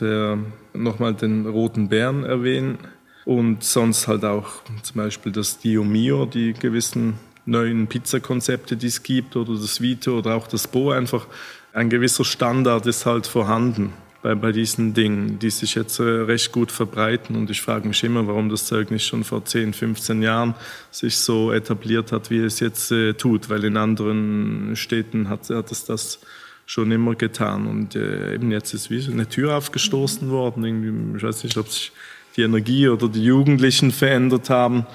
[0.73, 2.79] nochmal den roten Bären erwähnen
[3.25, 9.03] und sonst halt auch zum Beispiel das Dio Mio, die gewissen neuen Pizzakonzepte, die es
[9.03, 11.27] gibt, oder das Vito oder auch das Bo einfach
[11.73, 16.51] ein gewisser Standard ist halt vorhanden bei, bei diesen Dingen, die sich jetzt äh, recht
[16.51, 17.35] gut verbreiten.
[17.35, 20.55] Und ich frage mich immer, warum das Zeug nicht schon vor 10, 15 Jahren
[20.91, 23.49] sich so etabliert hat, wie es jetzt äh, tut.
[23.49, 26.19] Weil in anderen Städten hat, hat es das
[26.65, 27.67] schon immer getan.
[27.67, 30.65] Und äh, eben jetzt ist wie eine Tür aufgestoßen worden.
[30.65, 31.91] Irgendwie, ich weiß nicht, ob sich
[32.35, 34.85] die Energie oder die Jugendlichen verändert haben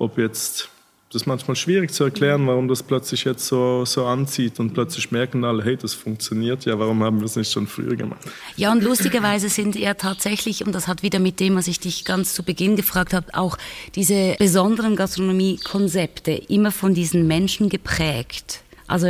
[0.00, 0.70] ob jetzt
[1.12, 5.10] das ist manchmal schwierig zu erklären, warum das plötzlich jetzt so, so anzieht und plötzlich
[5.10, 8.20] merken alle, hey, das funktioniert ja, warum haben wir es nicht schon früher gemacht?
[8.56, 12.04] Ja, und lustigerweise sind ja tatsächlich, und das hat wieder mit dem, was ich dich
[12.04, 13.58] ganz zu Beginn gefragt habe, auch
[13.96, 18.62] diese besonderen Gastronomiekonzepte immer von diesen Menschen geprägt.
[18.90, 19.06] Also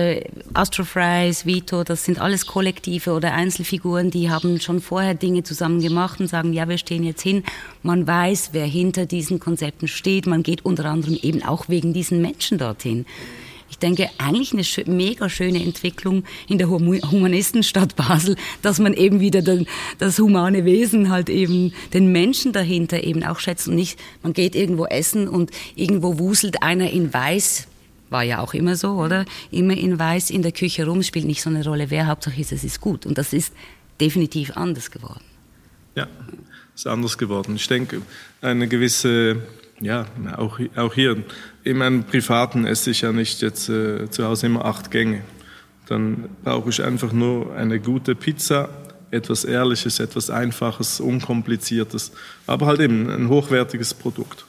[0.53, 6.21] Astrofries, Vito, das sind alles Kollektive oder Einzelfiguren, die haben schon vorher Dinge zusammen gemacht
[6.21, 7.45] und sagen, ja, wir stehen jetzt hin.
[7.83, 10.27] Man weiß, wer hinter diesen Konzepten steht.
[10.27, 13.07] Man geht unter anderem eben auch wegen diesen Menschen dorthin.
[13.71, 19.41] Ich denke, eigentlich eine mega schöne Entwicklung in der Humanistenstadt Basel, dass man eben wieder
[19.41, 19.67] den,
[19.99, 24.55] das humane Wesen halt eben, den Menschen dahinter eben auch schätzt und nicht, man geht
[24.55, 27.67] irgendwo essen und irgendwo wuselt einer in Weiß
[28.11, 29.25] war ja auch immer so, oder?
[29.51, 31.91] Immer in Weiß in der Küche rum, spielt nicht so eine Rolle.
[31.91, 33.07] Wer Hauptsache ist, es ist gut.
[33.07, 33.55] Und das ist
[34.01, 35.23] definitiv anders geworden.
[35.95, 36.09] Ja,
[36.75, 37.57] ist anders geworden.
[37.57, 38.03] Ich denke,
[38.41, 39.43] eine gewisse,
[39.81, 41.23] ja, auch, auch hier,
[41.63, 45.23] in meinem Privaten esse ich ja nicht jetzt äh, zu Hause immer acht Gänge.
[45.87, 48.69] Dann brauche ich einfach nur eine gute Pizza,
[49.11, 52.13] etwas Ehrliches, etwas Einfaches, Unkompliziertes,
[52.47, 54.47] aber halt eben ein hochwertiges Produkt.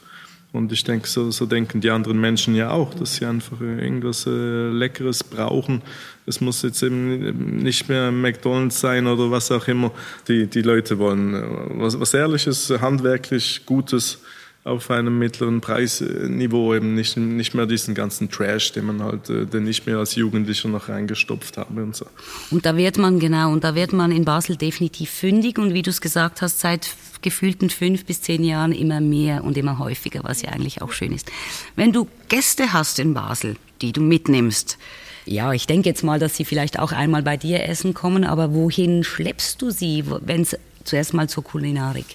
[0.54, 4.28] Und ich denke, so, so denken die anderen Menschen ja auch, dass sie einfach irgendwas
[4.28, 5.82] äh, Leckeres brauchen.
[6.26, 9.92] Es muss jetzt eben nicht mehr McDonalds sein oder was auch immer.
[10.28, 11.44] Die, die Leute wollen äh,
[11.82, 14.20] was, was Ehrliches, handwerklich Gutes
[14.63, 19.45] auf einem mittleren Preisniveau eben nicht, nicht mehr diesen ganzen Trash, den man halt, äh,
[19.45, 22.06] den ich mir als Jugendlicher noch reingestopft habe und so.
[22.52, 25.82] Und da wird man, genau, und da wird man in Basel definitiv fündig und wie
[25.82, 26.89] du es gesagt hast, seit
[27.24, 31.12] gefühlten fünf bis zehn Jahren immer mehr und immer häufiger, was ja eigentlich auch schön
[31.12, 31.32] ist.
[31.76, 34.78] Wenn du Gäste hast in Basel, die du mitnimmst,
[35.26, 38.54] ja, ich denke jetzt mal, dass sie vielleicht auch einmal bei dir essen kommen, aber
[38.54, 42.06] wohin schleppst du sie, wenn es zuerst mal zur Kulinarik,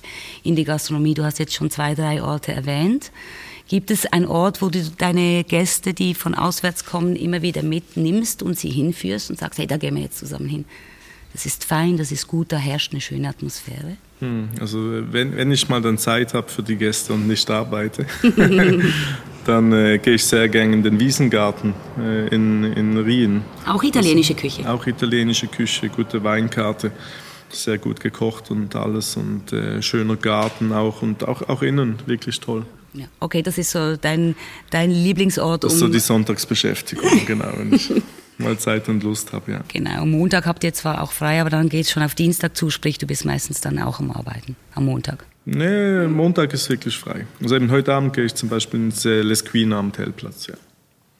[0.42, 1.14] in die Gastronomie.
[1.14, 3.10] Du hast jetzt schon zwei, drei Orte erwähnt.
[3.68, 8.42] Gibt es einen Ort, wo du deine Gäste, die von auswärts kommen, immer wieder mitnimmst
[8.42, 10.64] und sie hinführst und sagst, hey, da gehen wir jetzt zusammen hin?
[11.32, 13.96] Das ist fein, das ist gut, da herrscht eine schöne Atmosphäre.
[14.20, 14.78] Hm, also
[15.12, 18.06] wenn, wenn ich mal dann Zeit habe für die Gäste und nicht arbeite,
[19.44, 23.42] dann äh, gehe ich sehr gerne in den Wiesengarten äh, in, in Rien.
[23.66, 24.70] Auch italienische Küche?
[24.70, 26.92] Auch italienische Küche, gute Weinkarte
[27.62, 32.40] sehr gut gekocht und alles und äh, schöner Garten auch und auch, auch innen wirklich
[32.40, 32.64] toll.
[32.92, 33.06] Ja.
[33.20, 34.36] Okay, das ist so dein,
[34.70, 35.64] dein Lieblingsort.
[35.64, 37.92] Das ist um so die Sonntagsbeschäftigung, genau, wenn ich
[38.38, 39.60] mal Zeit und Lust habe, ja.
[39.72, 42.70] Genau, Montag habt ihr zwar auch frei, aber dann geht es schon auf Dienstag zu,
[42.70, 45.24] sprich du bist meistens dann auch am Arbeiten, am Montag.
[45.44, 47.26] Nee, Montag ist wirklich frei.
[47.40, 50.54] Also eben heute Abend gehe ich zum Beispiel ins äh, Les Queen am Tellplatz, ja.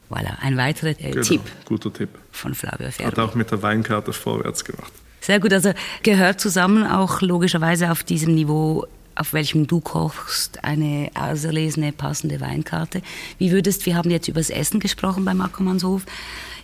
[0.08, 1.42] Voilà, ein weiterer äh, genau, Tipp.
[1.64, 2.10] Guter Tipp.
[2.30, 3.08] Von Flavio Ferro.
[3.08, 4.92] Hat auch mit der Weinkarte vorwärts gemacht.
[5.20, 11.10] Sehr gut, also gehört zusammen auch logischerweise auf diesem Niveau, auf welchem du kochst, eine
[11.14, 13.02] auserlesene, passende Weinkarte.
[13.38, 16.02] Wie würdest, wir haben jetzt über das Essen gesprochen beim Ackermannshof.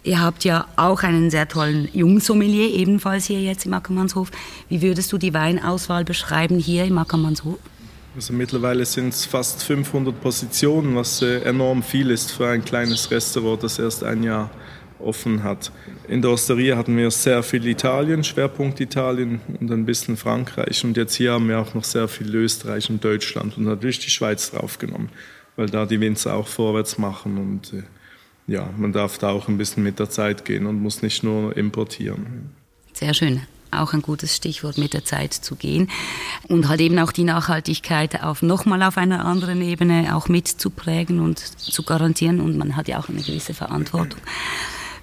[0.05, 4.31] Ihr habt ja auch einen sehr tollen Jungsommelier, ebenfalls hier jetzt im Ackermannshof.
[4.69, 7.59] Wie würdest du die Weinauswahl beschreiben hier im Ackermannshof?
[8.15, 13.11] Also mittlerweile sind es fast 500 Positionen, was äh, enorm viel ist für ein kleines
[13.11, 14.51] Restaurant, das erst ein Jahr
[15.03, 15.73] offen hat.
[16.09, 20.85] In der Osteria hatten wir sehr viel Italien, Schwerpunkt Italien und ein bisschen Frankreich.
[20.85, 24.11] Und jetzt hier haben wir auch noch sehr viel Österreich und Deutschland und natürlich die
[24.11, 25.09] Schweiz draufgenommen,
[25.57, 27.83] weil da die Winzer auch vorwärts machen und äh,
[28.49, 31.57] ja, man darf da auch ein bisschen mit der Zeit gehen und muss nicht nur
[31.57, 32.51] importieren.
[32.93, 35.89] Sehr schön auch ein gutes Stichwort mit der Zeit zu gehen
[36.49, 41.39] und halt eben auch die Nachhaltigkeit auf nochmal auf einer anderen Ebene auch mitzuprägen und
[41.39, 44.21] zu garantieren und man hat ja auch eine gewisse Verantwortung.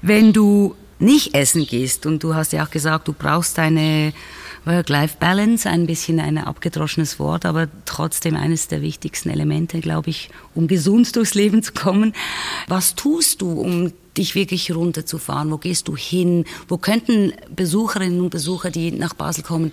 [0.01, 4.13] Wenn du nicht essen gehst und du hast ja auch gesagt, du brauchst deine
[4.65, 10.67] Work-Life-Balance, ein bisschen ein abgedroschenes Wort, aber trotzdem eines der wichtigsten Elemente, glaube ich, um
[10.67, 12.13] gesund durchs Leben zu kommen.
[12.67, 15.49] Was tust du, um dich wirklich runterzufahren?
[15.51, 16.45] Wo gehst du hin?
[16.67, 19.71] Wo könnten Besucherinnen und Besucher, die nach Basel kommen,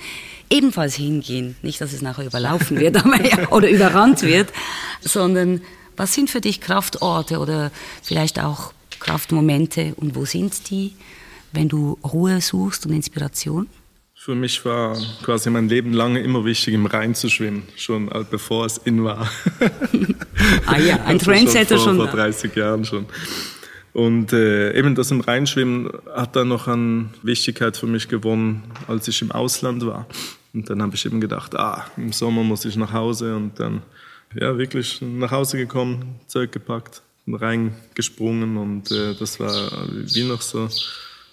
[0.51, 1.57] ebenfalls hingehen?
[1.63, 3.03] Nicht, dass es nachher überlaufen wird
[3.51, 4.53] oder überrannt wird,
[5.01, 5.61] sondern
[5.97, 10.93] was sind für dich Kraftorte oder vielleicht auch Kraftmomente und wo sind die,
[11.53, 13.69] wenn du Ruhe suchst und Inspiration?
[14.15, 18.67] Für mich war quasi mein Leben lang immer wichtig, im Rhein zu schwimmen, schon bevor
[18.67, 19.31] es in war.
[20.67, 21.97] ah ja, ein also Trendsetter schon.
[21.97, 23.07] Vor, vor 30 Jahren schon.
[23.93, 29.09] Und äh, eben das im Rheinschwimmen hat dann noch an Wichtigkeit für mich gewonnen, als
[29.09, 30.07] ich im Ausland war.
[30.53, 33.83] Und dann habe ich eben gedacht, ah, im Sommer muss ich nach Hause und dann
[34.35, 37.01] ja wirklich nach Hause gekommen, Zeug gepackt,
[37.35, 40.69] reingesprungen und äh, das war wie noch so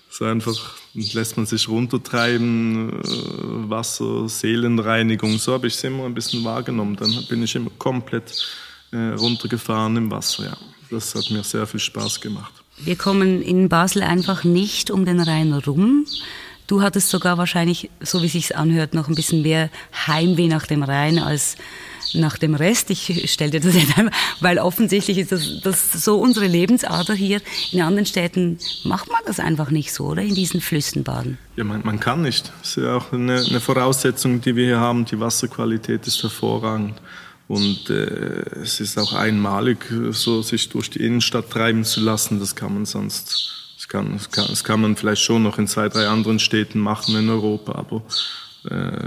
[0.10, 6.14] so einfach lässt man sich runtertreiben, äh, Wasser, Seelenreinigung, so habe ich es immer ein
[6.14, 6.96] bisschen wahrgenommen.
[6.96, 8.46] Dann bin ich immer komplett
[8.92, 10.46] äh, runtergefahren im Wasser.
[10.46, 10.58] Ja.
[10.92, 12.54] Das hat mir sehr viel Spaß gemacht.
[12.78, 16.06] Wir kommen in Basel einfach nicht um den Rhein rum.
[16.68, 19.70] Du hattest sogar wahrscheinlich, so wie sich's anhört, noch ein bisschen mehr
[20.08, 21.56] Heimweh nach dem Rhein als
[22.14, 22.90] nach dem Rest.
[22.90, 27.42] Ich stelle dir das jetzt einmal, weil offensichtlich ist das, das so unsere Lebensader hier.
[27.72, 30.22] In anderen Städten macht man das einfach nicht so, oder?
[30.22, 31.38] In diesen Flüssen baden.
[31.56, 32.52] Ja, man, man kann nicht.
[32.62, 35.06] Das ist ja auch eine, eine, Voraussetzung, die wir hier haben.
[35.06, 37.02] Die Wasserqualität ist hervorragend.
[37.48, 42.40] Und äh, es ist auch einmalig, so sich durch die Innenstadt treiben zu lassen.
[42.40, 45.68] Das kann man sonst das kann, das kann, das kann man vielleicht schon noch in
[45.68, 48.02] zwei, drei anderen Städten machen in Europa, aber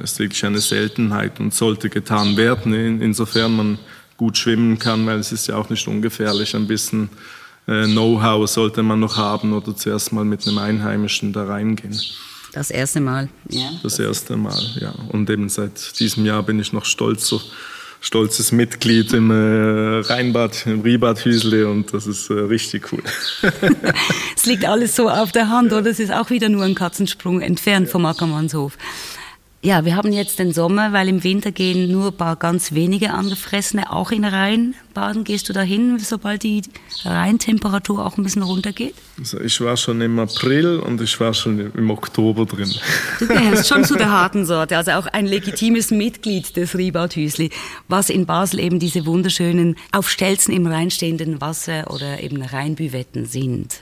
[0.02, 3.78] ist wirklich eine Seltenheit und sollte getan werden, in, insofern man
[4.16, 6.54] gut schwimmen kann, weil es ist ja auch nicht ungefährlich.
[6.54, 7.10] Ein bisschen
[7.66, 11.98] äh, Know-how sollte man noch haben oder zuerst mal mit einem Einheimischen da reingehen.
[12.52, 13.70] Das erste Mal, ja.
[13.82, 14.94] Das erste Mal, ja.
[15.08, 17.40] Und eben seit diesem Jahr bin ich noch stolz so
[18.00, 23.02] stolzes Mitglied im äh, Rheinbad, im Ribad Hüsle und das ist äh, richtig cool.
[24.36, 25.90] es liegt alles so auf der Hand, oder?
[25.90, 28.78] Es ist auch wieder nur ein Katzensprung entfernt vom Ackermannshof.
[29.62, 33.12] Ja, wir haben jetzt den Sommer, weil im Winter gehen nur ein paar ganz wenige
[33.12, 35.24] Angefressene auch in Rhein baden.
[35.24, 36.62] Gehst du dahin, sobald die
[37.04, 38.94] Rheintemperatur auch ein bisschen runtergeht?
[39.18, 42.72] Also ich war schon im April und ich war schon im Oktober drin.
[43.18, 47.50] Du gehörst schon zu der harten Sorte, also auch ein legitimes Mitglied des Ribaut-Hüsli,
[47.88, 53.24] was in Basel eben diese wunderschönen, auf Stelzen im Rhein stehenden Wasser- oder eben Rheinbüvetten
[53.24, 53.80] sind.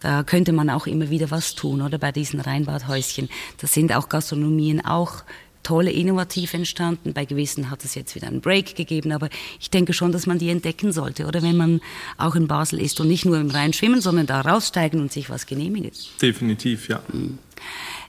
[0.00, 3.28] Da könnte man auch immer wieder was tun, oder bei diesen Rheinbadhäuschen.
[3.58, 5.24] Da sind auch Gastronomien auch
[5.62, 7.12] tolle, innovativ entstanden.
[7.12, 9.28] Bei gewissen hat es jetzt wieder einen Break gegeben, aber
[9.60, 11.80] ich denke schon, dass man die entdecken sollte, oder wenn man
[12.16, 15.30] auch in Basel ist und nicht nur im Rhein schwimmen, sondern da raussteigen und sich
[15.30, 15.90] was genehmigen.
[16.22, 17.02] Definitiv, ja.
[17.12, 17.38] Mhm.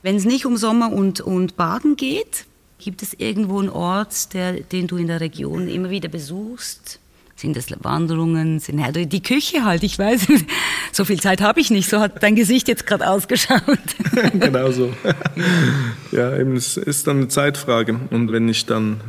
[0.01, 2.45] Wenn es nicht um Sommer und, und Baden geht,
[2.77, 6.99] gibt es irgendwo einen Ort, der, den du in der Region immer wieder besuchst?
[7.35, 8.59] Sind das Wanderungen?
[8.59, 9.83] Sind halt die Küche halt?
[9.83, 10.27] Ich weiß,
[10.99, 11.89] so viel Zeit habe ich nicht.
[11.89, 13.79] So hat dein Gesicht jetzt gerade ausgeschaut.
[14.33, 14.93] genau so.
[16.11, 17.97] Ja, eben, es ist dann eine Zeitfrage.
[18.09, 18.99] Und wenn ich dann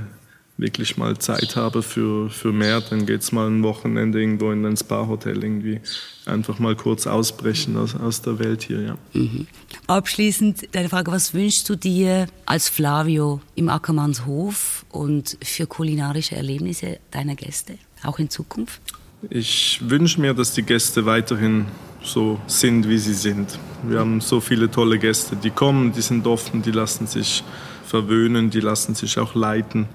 [0.59, 4.65] wirklich mal Zeit habe für, für mehr, dann geht es mal ein Wochenende irgendwo in
[4.67, 5.81] ein Spa-Hotel irgendwie.
[6.27, 8.99] Einfach mal kurz ausbrechen aus, aus der Welt hier, ja.
[9.15, 9.49] Mhm.
[9.89, 17.01] Abschließend deine Frage, was wünschst du dir als Flavio im Ackermannshof und für kulinarische Erlebnisse
[17.11, 18.81] deiner Gäste, auch in Zukunft?
[19.29, 21.67] Ich wünsche mir, dass die Gäste weiterhin
[22.03, 23.59] so sind, wie sie sind.
[23.83, 27.45] Wir haben so viele tolle Gäste, die kommen, die sind offen, die lassen sich
[27.85, 29.87] verwöhnen, die lassen sich auch leiten.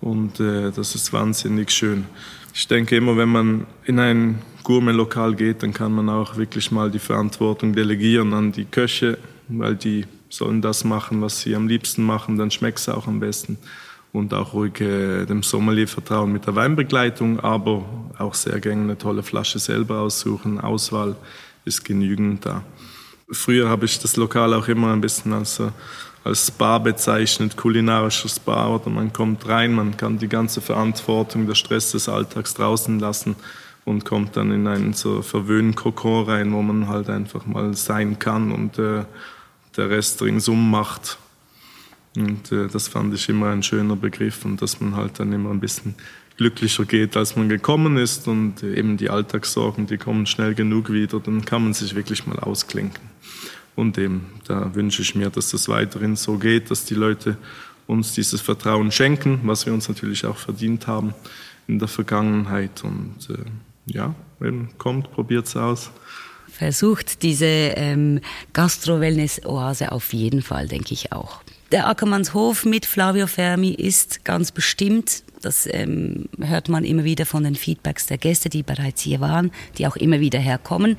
[0.00, 2.06] Und äh, das ist wahnsinnig schön.
[2.54, 6.90] Ich denke immer, wenn man in ein Gourmet-Lokal geht, dann kann man auch wirklich mal
[6.90, 12.02] die Verantwortung delegieren an die Köche, weil die sollen das machen, was sie am liebsten
[12.02, 13.58] machen, dann schmeckt es auch am besten.
[14.14, 17.84] Und auch ruhig äh, dem Sommelier vertrauen mit der Weinbegleitung, aber
[18.16, 20.58] auch sehr gerne eine tolle Flasche selber aussuchen.
[20.58, 21.16] Auswahl
[21.66, 22.62] ist genügend da.
[23.30, 25.68] Früher habe ich das Lokal auch immer ein bisschen als äh,
[26.24, 31.54] als Spa bezeichnet, kulinarisches Spa, oder man kommt rein, man kann die ganze Verantwortung, der
[31.54, 33.36] Stress des Alltags draußen lassen
[33.84, 38.18] und kommt dann in einen so verwöhnten Kokon rein, wo man halt einfach mal sein
[38.18, 39.04] kann und äh,
[39.76, 41.18] der Rest ringsum macht.
[42.16, 45.50] Und äh, das fand ich immer ein schöner Begriff und dass man halt dann immer
[45.50, 45.94] ein bisschen
[46.36, 51.20] glücklicher geht, als man gekommen ist und eben die Alltagssorgen, die kommen schnell genug wieder,
[51.20, 53.02] dann kann man sich wirklich mal ausklinken.
[53.76, 57.36] Und eben, da wünsche ich mir, dass das weiterhin so geht, dass die Leute
[57.86, 61.14] uns dieses Vertrauen schenken, was wir uns natürlich auch verdient haben
[61.66, 62.82] in der Vergangenheit.
[62.84, 63.44] Und äh,
[63.86, 65.90] ja, eben, kommt, probiert es aus.
[66.48, 68.20] Versucht diese ähm,
[68.52, 71.43] Gastro-Wellness-Oase auf jeden Fall, denke ich auch.
[71.74, 77.42] Der Ackermannshof mit Flavio Fermi ist ganz bestimmt, das ähm, hört man immer wieder von
[77.42, 80.96] den Feedbacks der Gäste, die bereits hier waren, die auch immer wieder herkommen,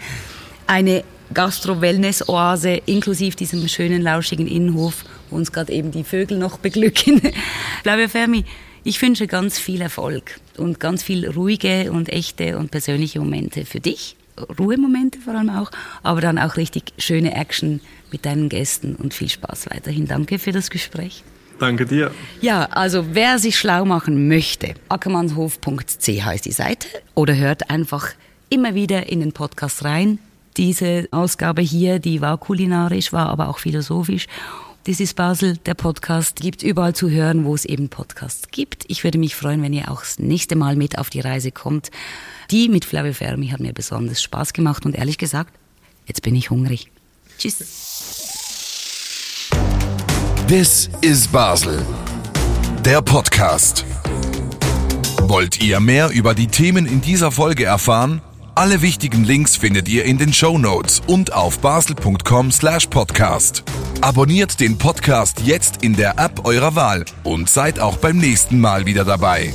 [0.68, 7.22] eine Gastro-Wellness-Oase inklusive diesem schönen, lauschigen Innenhof, wo uns gerade eben die Vögel noch beglücken.
[7.84, 8.44] Flavio Fermi,
[8.84, 13.80] ich wünsche ganz viel Erfolg und ganz viel ruhige und echte und persönliche Momente für
[13.80, 14.18] dich.
[14.60, 15.72] Ruhemomente vor allem auch,
[16.04, 17.82] aber dann auch richtig schöne Action
[18.12, 20.08] mit deinen Gästen und viel Spaß weiterhin.
[20.08, 21.24] Danke für das Gespräch.
[21.60, 22.12] Danke dir.
[22.42, 28.10] Ja, also wer sich schlau machen möchte, ackermannshof.ch heißt die Seite oder hört einfach
[28.50, 30.20] immer wieder in den Podcast rein.
[30.58, 34.28] Diese Ausgabe hier, die war kulinarisch, war aber auch philosophisch.
[34.88, 36.36] Das ist Basel, der Podcast.
[36.36, 38.86] Gibt überall zu hören, wo es eben Podcasts gibt.
[38.88, 41.90] Ich würde mich freuen, wenn ihr auch das nächste Mal mit auf die Reise kommt.
[42.52, 45.52] Die mit Flavio Fermi hat mir besonders Spaß gemacht und ehrlich gesagt,
[46.06, 46.92] jetzt bin ich hungrig.
[47.40, 47.64] Tschüss.
[50.48, 51.84] This is Basel,
[52.86, 53.86] der Podcast.
[55.24, 58.22] Wollt ihr mehr über die Themen in dieser Folge erfahren?
[58.54, 63.64] Alle wichtigen Links findet ihr in den Show Notes und auf basel.com slash podcast.
[64.02, 68.86] Abonniert den Podcast jetzt in der App eurer Wahl und seid auch beim nächsten Mal
[68.86, 69.54] wieder dabei.